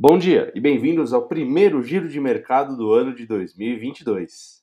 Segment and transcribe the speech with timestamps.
[0.00, 4.62] Bom dia e bem-vindos ao primeiro giro de mercado do ano de 2022.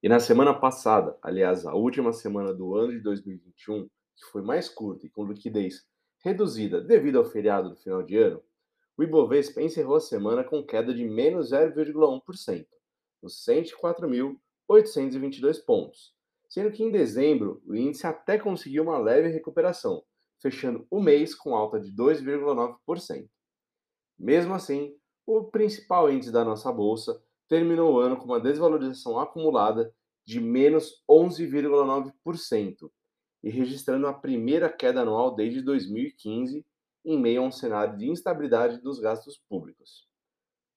[0.00, 4.68] E na semana passada, aliás, a última semana do ano de 2021, que foi mais
[4.68, 5.84] curta e com liquidez
[6.20, 8.40] reduzida devido ao feriado do final de ano,
[9.00, 12.66] o Ibovespa encerrou a semana com queda de menos 0,1%,
[13.22, 16.12] nos 104.822 pontos,
[16.50, 20.04] sendo que em dezembro o índice até conseguiu uma leve recuperação,
[20.38, 23.26] fechando o mês com alta de 2,9%.
[24.18, 24.94] Mesmo assim,
[25.26, 29.90] o principal índice da nossa bolsa terminou o ano com uma desvalorização acumulada
[30.26, 32.90] de menos 11,9%
[33.42, 36.66] e registrando a primeira queda anual desde 2015
[37.04, 40.08] em meio a um cenário de instabilidade dos gastos públicos.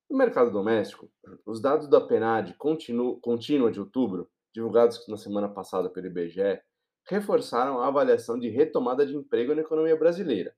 [0.09, 1.09] No mercado doméstico,
[1.45, 6.61] os dados da PNAD contínua de outubro, divulgados na semana passada pelo IBGE,
[7.05, 10.55] reforçaram a avaliação de retomada de emprego na economia brasileira,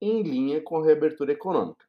[0.00, 1.84] em linha com a reabertura econômica,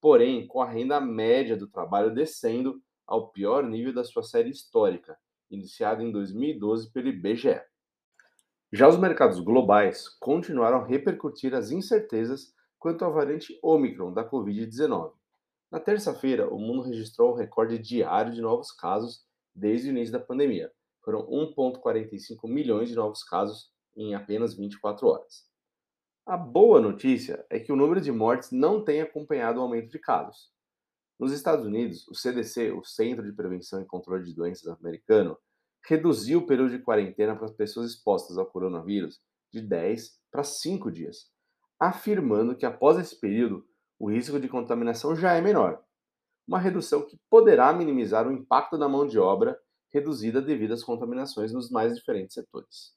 [0.00, 5.16] porém com a renda média do trabalho descendo ao pior nível da sua série histórica,
[5.50, 7.60] iniciada em 2012 pelo IBGE.
[8.70, 15.12] Já os mercados globais continuaram a repercutir as incertezas quanto à variante Omicron da Covid-19.
[15.70, 20.20] Na terça-feira, o mundo registrou um recorde diário de novos casos desde o início da
[20.20, 20.72] pandemia.
[21.04, 25.46] Foram 1,45 milhões de novos casos em apenas 24 horas.
[26.24, 29.98] A boa notícia é que o número de mortes não tem acompanhado o aumento de
[29.98, 30.50] casos.
[31.18, 35.36] Nos Estados Unidos, o CDC, o Centro de Prevenção e Controle de Doenças americano,
[35.84, 39.20] reduziu o período de quarentena para as pessoas expostas ao coronavírus
[39.52, 41.30] de 10 para 5 dias,
[41.78, 43.66] afirmando que após esse período
[43.98, 45.82] o risco de contaminação já é menor.
[46.46, 49.58] Uma redução que poderá minimizar o impacto da mão de obra
[49.92, 52.94] reduzida devido às contaminações nos mais diferentes setores.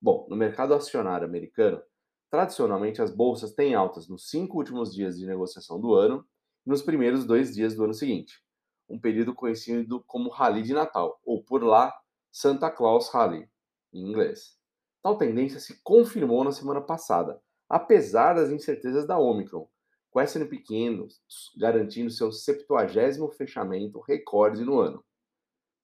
[0.00, 1.82] Bom, no mercado acionário americano,
[2.30, 6.24] tradicionalmente as bolsas têm altas nos cinco últimos dias de negociação do ano
[6.66, 8.42] e nos primeiros dois dias do ano seguinte,
[8.88, 11.92] um período conhecido como Rally de Natal, ou por lá,
[12.30, 13.48] Santa Claus Rally,
[13.92, 14.56] em inglês.
[15.02, 19.68] Tal tendência se confirmou na semana passada, apesar das incertezas da Omicron,
[20.10, 21.20] com S&P 500
[21.58, 25.04] garantindo seu 70º fechamento recorde no ano.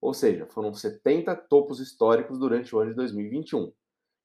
[0.00, 3.72] Ou seja, foram 70 topos históricos durante o ano de 2021,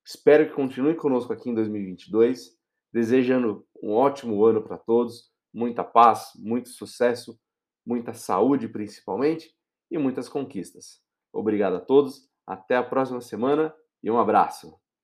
[0.05, 2.56] Espero que continue conosco aqui em 2022
[2.93, 7.39] desejando um ótimo ano para todos, muita paz, muito sucesso,
[7.85, 9.55] muita saúde principalmente
[9.91, 11.01] e muitas conquistas.
[11.33, 14.79] Obrigado a todos, até a próxima semana e um abraço.